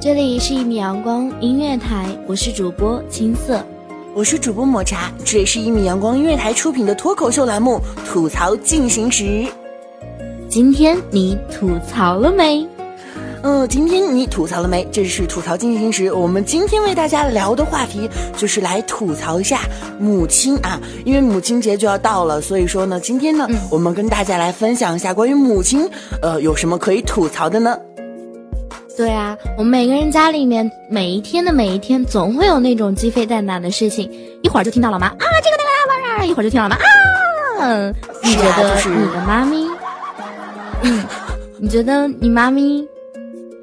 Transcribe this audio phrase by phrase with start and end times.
[0.00, 3.62] 这里是一米阳光音乐台，我是主播青色，
[4.14, 7.78] 我是主播抹茶，这里是一米阳光音乐台出品的脱口秀栏目
[8.10, 9.24] 《吐槽进行时》。
[10.48, 12.66] 今天你吐槽了没？
[13.42, 14.88] 嗯，今天你吐槽了没？
[14.90, 19.60] 这是吐槽进行时，我们今天为大家聊的话题就是来吐槽一下
[19.98, 25.86] 母亲啊，因为母亲节就要到了，所以说呢，今天呢，我们跟大家来分享一下关于母亲，
[26.22, 27.78] 呃，有什么可以吐槽的呢？
[29.00, 34.12] 对啊，我们每个人家里面每一天的每一天，总会有那种鸡飞蛋打的事情，
[34.42, 36.76] 一会儿就听到老妈啊这个那个啦啦，一会儿就听到老妈
[37.64, 37.94] 啊。
[38.22, 39.66] 你觉得你的妈咪？
[40.82, 41.02] 嗯，
[41.56, 42.86] 你觉得你妈咪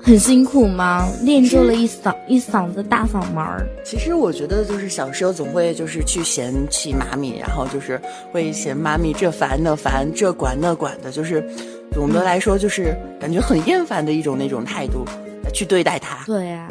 [0.01, 1.07] 很辛苦吗？
[1.21, 3.63] 练就了一嗓一嗓子大嗓门儿。
[3.85, 11.47] 其实我觉得就是小时候总会就是去嫌弃妈咪，然后就是会嫌妈咪这烦那烦，这管那管的，就是
[11.93, 15.05] 总的来说就是感觉很厌烦的一种那种态度。
[15.53, 16.67] 去对待他，对呀，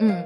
[0.00, 0.22] 嗯，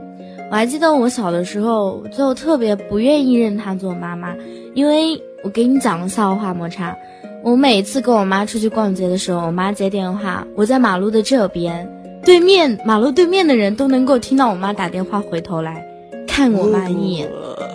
[0.50, 4.34] 我还记得我小的时候就特别不愿意认她做妈妈，
[4.74, 6.96] 因为我给你讲个笑话，摩擦。
[7.42, 11.88] 我每次跟我妈出去逛街的时候，我妈接电话，我在马路的这边，
[12.24, 15.86] 对面马路对面的人都能够听到我妈打电话，回头来
[16.26, 17.30] 看我妈一眼。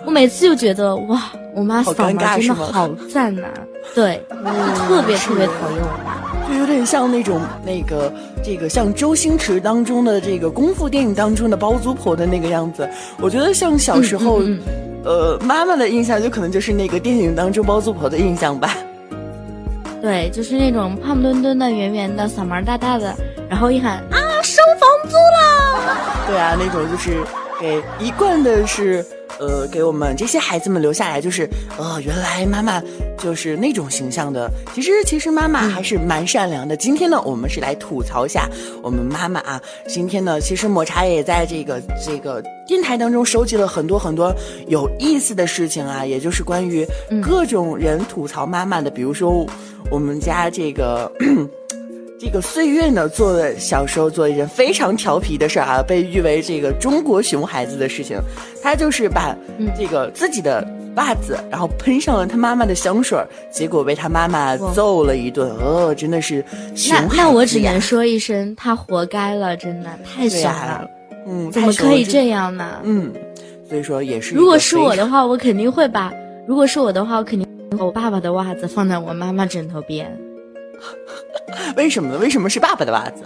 [0.06, 3.48] 我每次就觉得哇，我妈嗓门真的好赞呐，
[3.96, 4.22] 对，
[4.76, 6.31] 特别特别讨厌我妈。
[6.52, 8.12] 就有点像那种那个
[8.44, 12.88] 这个像周星驰当中的这个功夫电影当中的包租婆的那个样子，
[13.22, 14.42] 我觉得像小时候，
[15.06, 18.76] 呃，妈妈的印象就可能就是那个电影当中包租婆的印象吧。
[20.02, 23.16] 对，就是那种胖墩墩的、圆圆的、嗓门大大的，
[23.50, 25.98] 然后一喊啊，收房租了。
[26.28, 27.24] 对啊，那种就是
[27.62, 29.06] 给一贯的是。
[29.41, 32.79] 呃，给我们这些孩子们留下来，就是，呃，原来妈妈
[33.18, 34.47] 就是那种形象的。
[34.72, 36.78] 其实，其实妈妈还是蛮善良的。
[36.78, 38.47] 今天呢，我们是来吐槽一下
[38.84, 39.59] 我们妈妈啊。
[39.88, 44.31] 今天呢，其实抹茶也在这个这个电台当中收集了很多很多
[44.68, 46.88] 有意思的事情啊，也就是关于
[47.19, 48.91] 各种人吐槽妈妈的。
[48.91, 49.44] 比如说，
[49.90, 51.12] 我们家这个。
[52.24, 58.20] 这个岁月呢，做了小时候做一件非常调皮的事儿啊，被誉为这个中国熊孩子的事情。
[58.62, 59.36] 他就是把
[59.76, 60.64] 这个自己的
[60.98, 63.18] 袜子，然后喷上了他妈妈的香水，
[63.50, 65.50] 结果被他妈妈揍了一顿。
[65.58, 66.46] 哦，真的是
[66.76, 70.88] 熊孩子那那我只能说一声，他活该了，真的太傻了。
[71.26, 72.82] 嗯，怎么可以这样呢？
[72.84, 73.12] 嗯，
[73.68, 74.35] 所以说也是。
[74.35, 76.12] 如果是我的话，我肯定会把；
[76.47, 80.16] 如果是我的话，我肯定把我爸爸的袜子放在我妈妈枕头边。
[81.76, 82.20] 为什么呢？
[82.20, 83.24] 为什么是爸爸的袜子？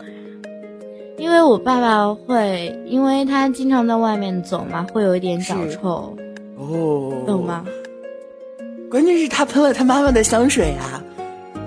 [1.18, 6.16] 因为我爸爸会，因为他经常在外面走嘛，会有一点脚臭。
[6.57, 7.66] 哦，懂吗？
[8.90, 11.02] 关键是他喷了他妈妈的香水啊！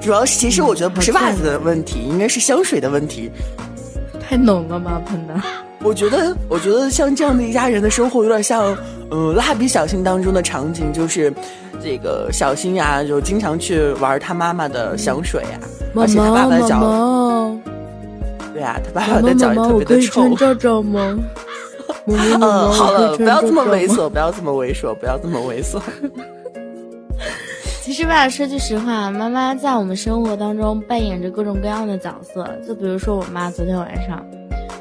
[0.01, 3.31] 主要是其实我觉得不是袜子的问题，应该是香水的问题。
[4.21, 5.03] 太浓了吗？
[5.07, 5.35] 喷的？
[5.81, 8.77] 我觉得，我觉得像这样的一家人的生活，有点像，
[9.11, 11.33] 嗯，蜡笔小新当中的场景，就是。
[11.83, 15.61] 这个小新呀，就经常去玩他妈妈的香水呀，
[15.95, 16.81] 而且他爸爸的脚，
[18.53, 20.23] 对啊，他爸爸的脚也特别的臭。
[20.23, 21.19] 妈妈，我可以穿罩罩吗？
[22.07, 22.41] 嗯，
[22.73, 25.79] 好了，不要这么猥琐，不要这么猥琐，不要这么猥琐。
[27.83, 32.49] 其实吧，说句实话，妈妈在我们生活当中扮演着各种各样的角色。
[32.67, 34.25] 就比如说我妈，昨天晚上，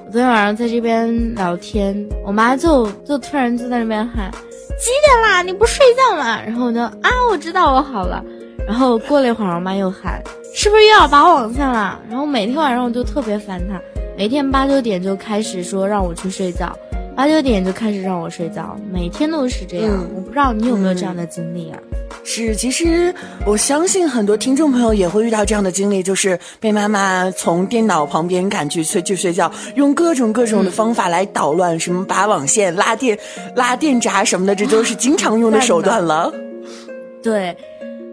[0.06, 4.30] 我昨天晚上在这边聊天，我妈就就突然就在那边喊
[4.78, 5.42] ：“几点啦？
[5.42, 8.24] 你不睡觉吗？”然后我就啊，我知道，我好了。
[8.66, 10.22] 然后过了一会儿，我妈又喊
[10.54, 13.80] ：“是不是又要拔网线了？”然后每天晚上我就特别烦她，
[14.18, 16.78] 每天八九点就开始说让我去睡觉。
[17.16, 20.06] 八九点就开始让我睡觉，每天都是这样。
[20.14, 21.80] 我不知道你有没有这样的经历啊？
[22.30, 23.16] 是，其实
[23.46, 33.18] 我相信很多听众朋友也会遇到这样的经历，就是被妈妈从电脑旁边赶去睡去睡觉，用各种各种的方法来捣乱，什么拔网线、拉电、
[33.56, 36.30] 拉电闸什么的，这都是经常用的手段了。
[37.24, 37.56] 对，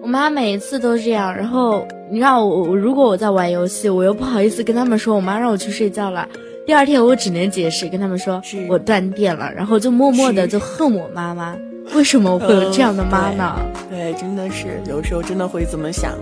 [0.00, 1.34] 我妈每一次都这样。
[1.34, 6.25] 然后你让我，如果我在玩游戏，我又不好意思跟他们说，我妈让我去睡觉了。
[6.64, 11.56] 第二天我只能解释跟他们说我断电了，然后就默默的就恨我妈妈，
[11.92, 13.56] 为什么会有这样的妈呢？
[13.90, 16.12] 对，真的是有时候真的会这么想，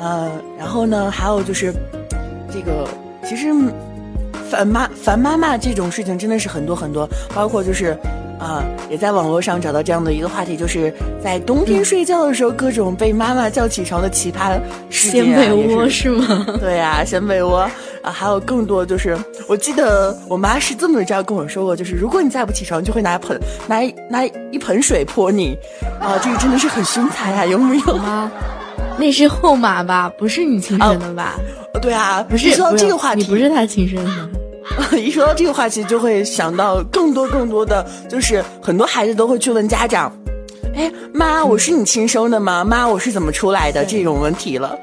[0.00, 1.72] 呃，然后呢，还有就是，
[2.52, 2.86] 这个
[3.24, 3.48] 其实
[4.48, 7.96] 烦妈烦妈妈这种事情真的是很多很多，包括就是。
[8.38, 14.58] 啊，也在网络上找到这样的一个话题，就是在冬天睡觉的时候，各种被妈妈叫起床的奇葩
[14.90, 15.24] 事件。
[15.26, 16.44] 掀被窝是吗？
[16.58, 17.70] 对呀，掀被窝
[18.02, 19.16] 啊，还有更多就是，
[19.46, 25.56] 我记得我妈是这么这样跟我说过，就是如果你再不起床，就会拿盆拿拿一盆水泼你。
[26.00, 28.30] 啊，这个真的是很凶残呀，有没有吗？
[28.98, 31.38] 那是后妈吧，不是你亲生的吧？
[31.80, 34.28] 对啊，不是说到这个话题，你不是他亲生的。
[34.98, 40.12] 一说到这个话题，就会想到更多更多的，就是很多孩子都会去问家长
[40.74, 42.64] ：“哎，妈，我是你亲生的吗？
[42.64, 44.78] 妈，我是怎么出来的？”这种问题了。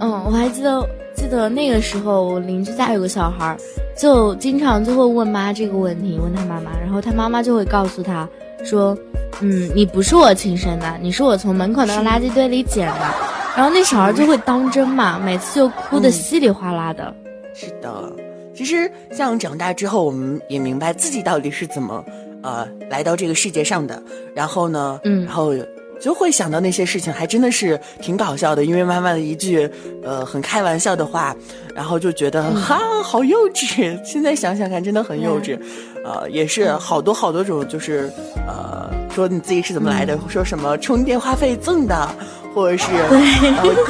[0.00, 3.56] 嗯，我还记得，记得那个时候，我邻居家有个小孩，
[3.96, 8.28] 就经常就会问妈这个问题，问他妈妈，然后他妈妈就会告诉他
[8.64, 8.96] 说
[9.40, 13.14] ：“嗯，你不是我亲生的，你是我从门口那个垃圾堆里捡的。”
[13.56, 17.14] 然后那小孩就会当真嘛，每次就哭得稀里哗啦的。
[17.54, 18.12] 是的。
[18.52, 22.04] 其实，像长大之后，我们也明白自己到底是怎么，
[22.42, 24.02] 呃，来到这个世界上的。
[24.34, 25.52] 然后呢，嗯，然后
[26.00, 28.64] 就会想到那些事情，还真的是挺搞笑的。
[28.64, 29.68] 因为妈妈的一句，
[30.02, 31.34] 呃，很开玩笑的话，
[31.74, 33.98] 然后就觉得哈，好幼稚。
[34.04, 35.58] 现在想想看，真的很幼稚。
[36.04, 38.10] 呃，也是好多好多种，就是
[38.46, 42.08] 呃，说你自己是怎么来的，说什么充电话费赠的，
[42.54, 42.90] 或者是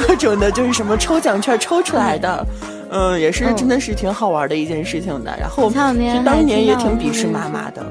[0.07, 2.45] 各种的，就是什么抽奖券抽出来的。
[2.89, 5.35] 嗯，也是，真的是挺好玩的一件事情的。
[5.37, 7.85] 然后，前两天当年也挺鄙视妈妈的。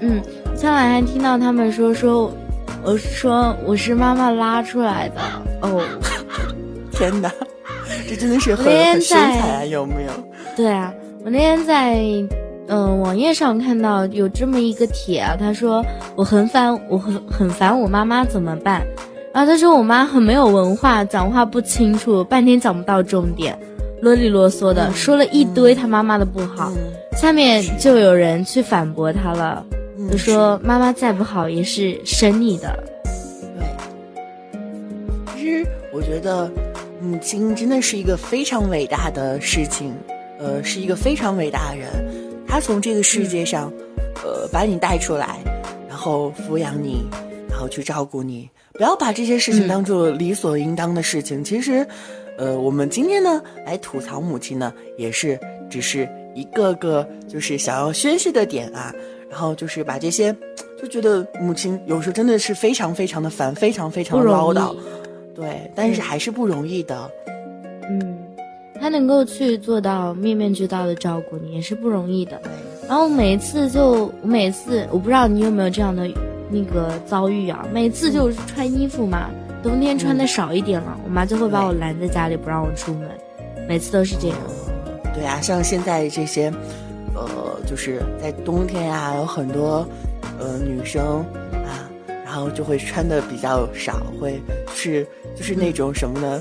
[0.00, 0.20] 嗯，
[0.54, 2.30] 前两天听到他们说说，
[2.84, 5.20] 我说我是妈妈拉出来的。
[5.60, 5.82] 哦，
[6.92, 7.32] 天哪，
[8.08, 9.64] 这真的是很很身材啊！
[9.64, 10.12] 有没有？
[10.56, 10.92] 对啊，
[11.24, 12.02] 我那天在
[12.68, 15.84] 嗯网页上看到有这么一个帖啊，他说
[16.16, 18.82] 我很烦，我很很烦我妈妈怎么办？
[19.32, 23.56] 然后他说我妈很没有文化，讲话不清楚，半天讲不到重点。
[24.02, 26.72] 啰里啰嗦的说了一堆他妈妈的不好，
[27.16, 29.64] 下面就有人去反驳他了，
[30.10, 32.82] 就说妈妈再不好也是生你的。
[33.58, 33.66] 对，
[35.34, 36.50] 其实我觉得
[37.00, 39.94] 母亲真的是一个非常伟大的事情，
[40.38, 41.88] 呃，是一个非常伟大的人，
[42.46, 43.72] 她从这个世界上，
[44.24, 45.38] 呃，把你带出来，
[45.88, 47.06] 然后抚养你，
[47.48, 51.86] 然后去照顾你，不要把这些事情当做理所应当的事情，其实。
[52.38, 58.92] 呃，我们今天呢来吐槽母亲呢，也是只是一个个就是想要宣泄的点啊，
[59.32, 60.36] 然后就是把这些，
[60.78, 64.76] 就觉得母亲有时候真的是非常非常的烦，非常非常的唠叨，
[65.34, 67.10] 对，但是还是不容易的。
[67.88, 68.18] 嗯，
[68.78, 72.38] 他能够去做到面面俱到的照顾你，也是不容易的。
[72.86, 76.06] 然后每一次就我每次，我不知道你有没有这样的
[76.50, 79.30] 那个遭遇啊，每次就是穿衣服嘛。
[79.62, 83.08] 冬天穿的少一点了，我妈就会把我拦在家里不让我出门，
[83.66, 84.36] 每次都是这样。
[85.14, 86.52] 对啊，像现在这些，
[87.14, 89.88] 呃，就是在冬天呀，有很多
[90.38, 91.24] 呃女生
[91.64, 91.88] 啊，
[92.22, 94.42] 然后就会穿的比较少，会
[94.74, 96.40] 是就是那种什么呢？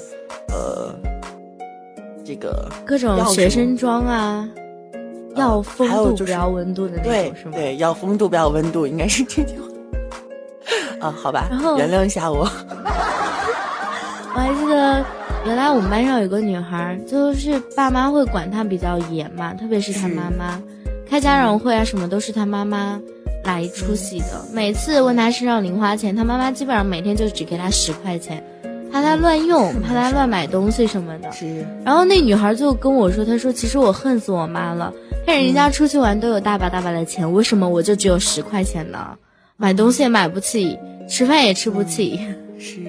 [0.49, 0.93] 呃，
[2.25, 4.45] 这个各种学生装啊，
[5.37, 7.51] 要风度不要温度的那种，是吗？
[7.53, 9.67] 对，要风度不要温度，应该是这句话。
[11.07, 11.47] 啊，好吧，
[11.77, 12.39] 原谅一下我。
[14.35, 15.05] 我还记得，
[15.45, 20.61] 原来我们班上有个女孩，就是爸妈会管她比较严嘛，特别是她妈妈，
[21.11, 22.97] 开家长会啊什么都是他妈妈
[23.43, 24.45] 来出席的。
[24.53, 28.41] 每次问他身上零花钱，他妈妈基本上每天就只给他十块钱。
[28.89, 31.29] 怕他乱用，怕他乱买东西什么的。
[31.33, 31.65] 是。
[31.83, 34.93] 然后那女孩就跟我说：“她说其实我恨死我妈了，
[35.25, 39.17] 看人家出去玩都有大把大把的钱，为什么我就只有十块钱呢？
[39.57, 42.21] 买东西也买不起，吃饭也吃不起。”
[42.57, 42.79] 是。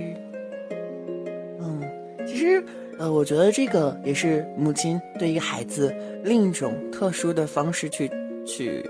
[1.61, 1.81] 嗯，
[2.25, 2.64] 其实
[3.02, 5.92] 呃，我觉得这个也是母亲对于孩子
[6.23, 8.09] 另一种特殊的方式去
[8.47, 8.88] 去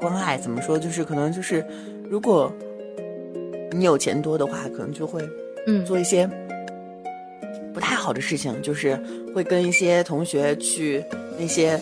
[0.00, 0.38] 关爱。
[0.38, 0.78] 怎么说？
[0.78, 1.62] 就是可能就是
[2.08, 2.50] 如果
[3.70, 5.20] 你有钱多的话，可能就会。
[5.66, 6.26] 嗯，做一些
[7.74, 8.98] 不太好的事情，就是
[9.34, 11.04] 会跟一些同学去
[11.38, 11.78] 那些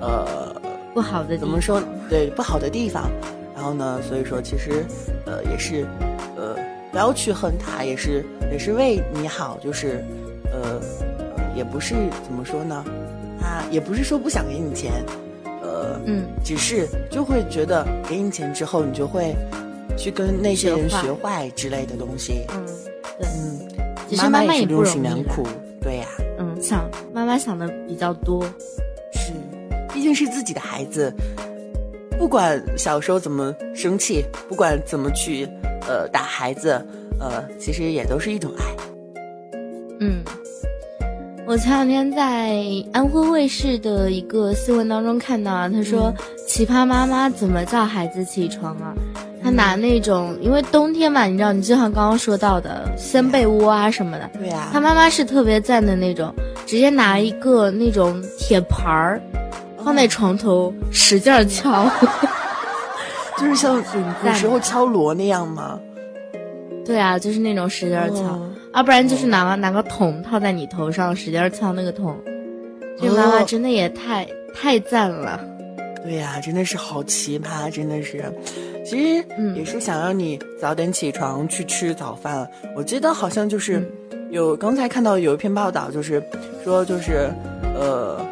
[0.00, 0.54] 呃
[0.94, 1.82] 不好的怎么说？
[2.08, 3.10] 对，不好的地方。
[3.56, 4.84] 然后呢，所以说其实
[5.26, 5.84] 呃也是
[6.36, 6.56] 呃
[6.92, 10.04] 不要去恨他，也是也是为你好，就是
[10.52, 10.80] 呃
[11.56, 12.84] 也不是怎么说呢？
[13.40, 14.92] 他也不是说不想给你钱，
[15.62, 19.34] 呃嗯，只是就会觉得给你钱之后，你就会
[19.96, 22.44] 去跟那些人学坏之类的东西。
[22.50, 22.66] 嗯。
[23.22, 23.68] 嗯，
[24.08, 25.46] 其实妈妈也不容良，苦，
[25.82, 26.06] 对呀，
[26.38, 28.42] 嗯，想妈妈想的比较多，
[29.12, 29.32] 是，
[29.92, 31.12] 毕竟是自己的孩子，
[32.18, 35.46] 不管小时候怎么生气，不管怎么去
[35.86, 36.82] 呃打孩子，
[37.18, 38.64] 呃，其实也都是一种爱。
[40.00, 40.22] 嗯，
[41.50, 46.14] 我前两天在安徽卫视的一个新闻当中看到，他说
[46.46, 48.94] 奇葩妈妈怎么叫孩子起床啊？
[49.42, 54.30] 他拿那种，因为冬天嘛，你知道，你就像刚刚说到的掀被窝啊什么的。
[54.38, 54.68] 对呀。
[54.72, 56.32] 他妈妈是特别赞的那种，
[56.66, 59.20] 直接拿一个那种铁盘儿，
[59.82, 61.90] 放在床头使劲敲，
[63.38, 65.80] 就是像古时候敲锣那样吗？
[66.86, 68.40] 对啊，就是那种使劲敲，
[68.72, 72.16] 要不然就是拿个拿个桶套在你头上使劲敲那个桶。
[73.00, 75.40] 这妈妈真的也太太赞了。
[76.04, 78.24] 对呀，真的是好奇葩，真的是。
[78.84, 79.24] 其实
[79.54, 82.48] 也是想让你早点起床去吃早饭。
[82.74, 83.86] 我记得好像就是
[84.30, 86.22] 有刚才看到有一篇报道，就是
[86.64, 87.30] 说就是
[87.74, 88.24] 呃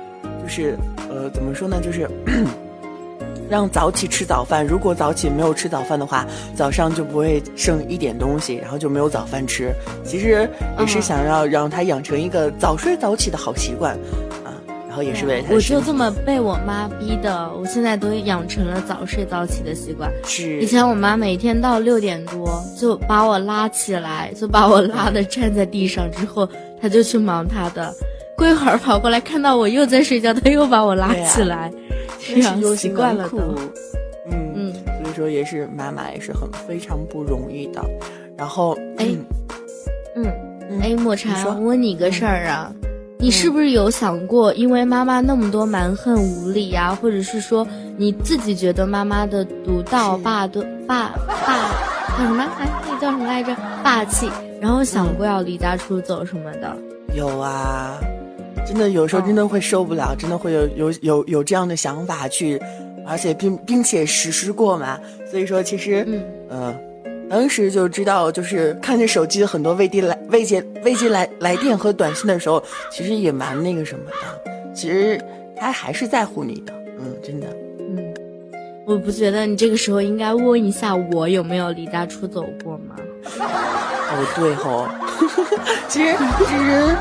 [0.42, 0.76] 就是
[1.10, 1.80] 呃怎么说呢？
[1.82, 2.08] 就是
[3.48, 4.66] 让早起吃早饭。
[4.66, 9.72] 如果早起没有吃早饭的话，早上就不会剩一点东西，然后就没有早饭吃。
[10.04, 13.98] 其实也是想要让他养成一个早睡早起的好习惯。
[14.88, 20.10] 然后也是为我就这么被我妈逼的，我现在都养成了早睡早起的习惯。
[20.24, 26.48] 是以前我妈每天到六点多就把我拉起来，就把我拉的站在地上，之后
[26.80, 27.94] 她就去忙她的。
[28.36, 31.70] 过一会儿跑过来看到我又在睡觉，她又把我拉起来，
[32.34, 33.42] 这样习惯了的。
[34.30, 37.82] 嗯嗯，所以说也是妈妈也是很非常不容易的。
[38.36, 39.06] 然后哎
[40.14, 40.26] 嗯
[40.80, 42.72] 哎抹茶，我问你个事儿啊。
[43.20, 47.66] 你是不是有想过，因为妈妈那么多蛮横无理呀，或者是说
[47.96, 51.68] 你自己觉得妈妈的独到、霸的霸霸
[52.16, 52.44] 叫什么？
[52.60, 53.56] 哎，那叫什么来着？
[53.82, 54.30] 霸气。
[54.60, 56.76] 然后想过要离家出走什么的？
[57.12, 57.98] 有啊，
[58.66, 62.60] 真的有时候真的会受不了，真的会有有有有这样的想法去，
[63.06, 64.98] 而且并并且实施过嘛。
[65.30, 66.06] 所以说，其实
[66.50, 66.74] 嗯。
[67.30, 74.72] 当时就知道，就是看着手机很多未接来未接未接来来电和短信的时候，其实也蛮那个什么的。
[74.72, 75.20] 其实
[75.54, 77.46] 他还是在乎你的，嗯，真的。
[77.80, 78.14] 嗯，
[78.86, 82.96] 我不觉得你这个时候应该问一下我有没有离家出走过吗？
[83.36, 84.88] 哦，对 吼。
[85.86, 86.96] 其实其实，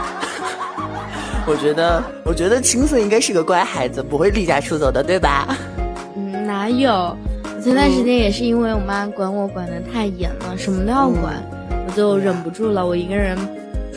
[1.47, 5.57] 我觉得我觉得青色应该是个乖孩子，不会离家出走的，对吧？
[6.15, 6.91] 嗯，哪有？
[7.55, 11.41] 我前段时间也是因为我妈管我管的太严了，什么都要管，
[11.87, 13.37] 我就忍不住了，我一个人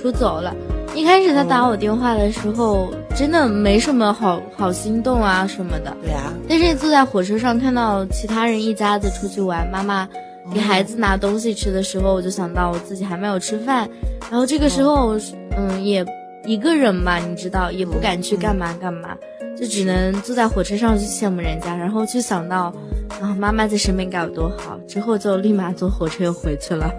[0.00, 0.54] 出走了。
[0.94, 5.94] 一开始她打我电话的时候，真的没什么好好心动啊什么的。
[6.02, 6.32] 对啊。
[6.48, 10.08] 但是坐在火车上看到其他人一家子出去玩，妈妈
[10.52, 13.88] 给孩子拿东西吃的时候，我就想到我自己还没有吃饭，
[14.30, 15.16] 然后这个时候，
[15.56, 16.04] 嗯，也
[16.44, 19.16] 一个人嘛，你知道，也不敢去干嘛干嘛。
[19.58, 22.72] 就只能坐在火车上去羡慕人家，然后就想到，
[23.20, 24.78] 啊，妈妈在身边该有多好。
[24.88, 26.90] 之后就立马坐火车又回去了。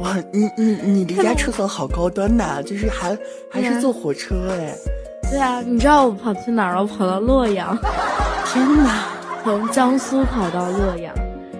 [0.00, 2.62] 哇，你你你离家出走好高端呐！
[2.62, 3.16] 就是还
[3.50, 4.74] 还是坐火车哎。
[5.30, 6.82] 对啊，你知道我跑去哪儿了？
[6.82, 7.78] 我跑到洛阳。
[8.46, 9.04] 天哪！
[9.42, 11.14] 从江苏跑到洛阳，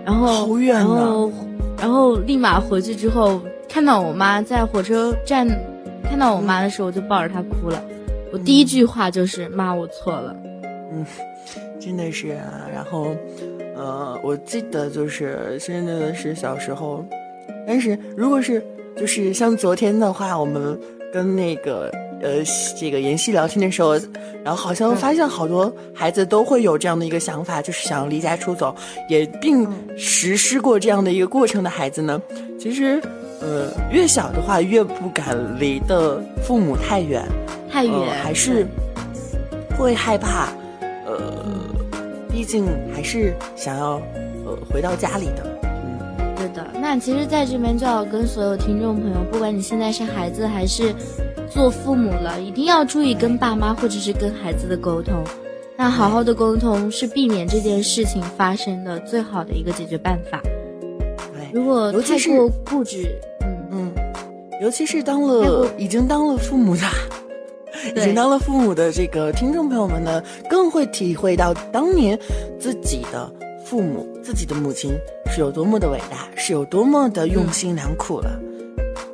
[0.05, 1.33] 然后好远然后
[1.79, 5.49] 然后立马回去之后，看到我妈在火车站，
[6.05, 7.83] 看到我妈的时候，我就抱着她哭了。
[8.33, 10.37] 我第一句话就是妈，我错了。
[10.93, 11.05] 嗯，
[11.81, 12.67] 真的是啊。
[12.73, 13.15] 然后，
[13.77, 17.05] 呃，我记得就是真的是小时候，
[17.67, 18.65] 但是如果是
[18.97, 20.79] 就是像昨天的话，我们
[21.13, 21.91] 跟那个
[22.21, 22.43] 呃
[22.79, 23.95] 这个妍希聊天的时候，
[24.45, 28.75] 然后好像发现好多孩子都会有这样的一个想法，就是想要离家出走，
[29.09, 32.21] 也并实施过这样的一个过程的孩子呢，
[32.59, 33.01] 其实
[33.41, 37.25] 呃，越小的话越不敢离的父母太远，
[37.71, 38.67] 太远，还是
[39.79, 40.49] 会害怕。
[41.07, 41.19] 呃，
[42.31, 44.01] 毕竟还是想要
[44.45, 45.59] 呃回到家里的。
[45.63, 46.67] 嗯，对的。
[46.81, 50.95] 那其实在这边就要跟所有听众朋友，不管你现在是孩子还是
[51.51, 55.25] 做父母了，一定要注意跟爸妈或者是跟孩子的沟通。
[55.77, 60.41] 那好好的沟通是避免这件事情发生的最好的一个解决办法。
[60.43, 63.19] 对，如果太过固执，
[64.61, 66.83] 尤其是当了已经当了父母的，
[67.97, 72.19] 已经当了父母的这个听众朋友们呢，更会体会到当年
[72.59, 73.33] 自己的
[73.65, 74.93] 父母、自己的母亲
[75.33, 78.39] 是有多么的伟大，是有多么的用心良苦了。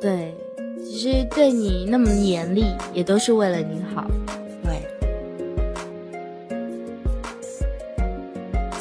[0.01, 0.35] 对，
[0.83, 4.05] 其实对你那么严厉，也都是为了你好。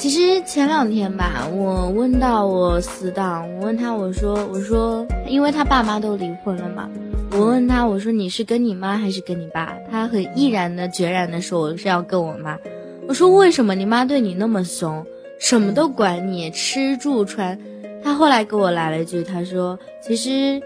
[0.09, 6.89] 其实前两天吧，我问到我死党，我问他，我说，我说，因为他爸妈都离婚了嘛，
[7.33, 9.77] 我问他，我说你是跟你妈还是跟你爸？
[9.91, 12.57] 他很毅然的、决然的说我是要跟我妈。
[13.09, 15.05] 我说为什么你妈对你那么凶，
[15.41, 17.59] 什么都管你，吃住穿？
[18.01, 20.63] 他后来给我来了一句，他说其实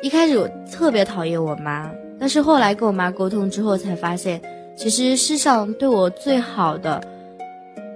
[0.00, 4.40] 一开始我特别讨厌我妈，但是后来跟我妈沟通之后才发现，
[4.74, 6.98] 其实世上对我最好的。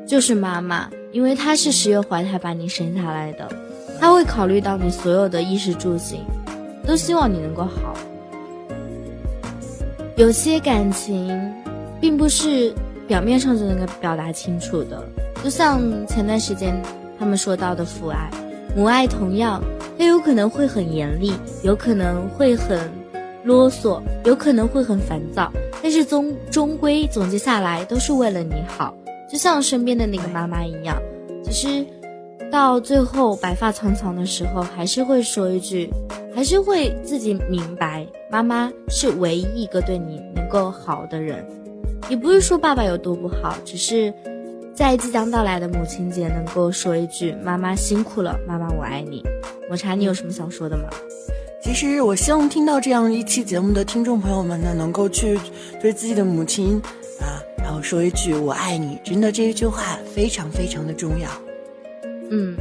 [0.07, 3.49] 就是妈妈，因为她是十月怀胎把你生下来的，
[4.01, 6.21] 她会考虑到你所有的衣食住行，
[6.87, 7.95] 都希望你能够好。
[10.17, 11.53] 有些感情，
[12.01, 12.75] 并不是
[13.09, 15.03] 表面上就能够表达清楚的，
[15.43, 16.75] 就像前段时间
[17.19, 18.31] 他们说到的父爱、
[18.77, 19.63] 母爱，同样，
[19.99, 21.33] 它有可能会很严厉，
[21.63, 22.79] 有可能会很
[23.45, 25.51] 啰嗦，有可能会很烦躁，
[25.83, 28.95] 但是终终归总结下来，都是为了你好。
[29.33, 31.01] 就像身边的那个妈妈一样，
[31.43, 31.87] 其实
[32.51, 35.89] 到最后白发苍苍的时候，还是会说一句，
[36.35, 41.43] 还是会自己明白，妈妈是唯一一个对你能够好的人。
[42.11, 44.13] 也不是说爸爸有多不好，只是
[44.75, 49.25] 在即将到来的母亲节，能够说一句“妈妈辛苦了，妈妈我爱你”。
[49.67, 50.91] 抹茶，你有什么想说的吗？
[51.63, 55.41] 其实我希望听到这样一期节目的听众朋友们呢，能够去
[55.81, 56.83] 对自己的母亲。
[57.73, 61.31] 然后说一句“我爱你”，真的这一句话非常非常的重要。
[62.31, 62.55] 嗯，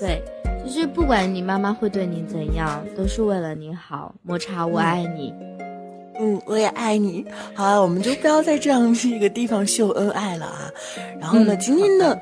[0.00, 0.20] 对，
[0.64, 4.12] 其实不管你妈妈会对你怎样，都是为了你好。
[4.24, 5.32] 抹茶，我爱你。
[6.18, 7.24] 嗯，我也爱你。
[7.54, 10.68] 好啊，我们就不要在这样一个地方秀恩爱了啊。
[11.20, 12.20] 然后呢，今天的。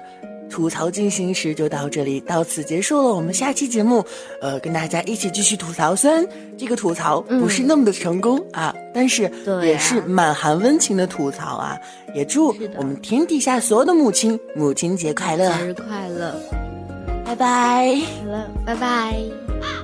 [0.51, 3.13] 吐槽进行时就到这里，到此结束了。
[3.13, 4.05] 我们下期节目，
[4.41, 5.97] 呃，跟大家一起继续吐槽。
[5.97, 6.25] 虽然
[6.57, 9.31] 这个吐槽不是那么的成功啊，但是
[9.63, 11.79] 也是满含温情的吐槽啊。
[12.15, 16.35] 也祝我们天底下所有的母亲母亲节快乐，节日快乐，
[17.27, 18.01] 拜拜，
[18.65, 19.84] 拜拜。